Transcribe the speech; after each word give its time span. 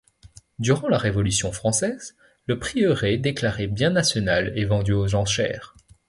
Durant 0.57 0.87
la 0.87 0.97
Révolution 0.97 1.51
française, 1.51 2.15
le 2.47 2.57
prieuré 2.57 3.17
déclaré 3.19 3.67
bien 3.67 3.91
national 3.91 4.51
est 4.57 4.65
vendu 4.65 4.93
aux 4.93 5.13
enchères. 5.13 5.75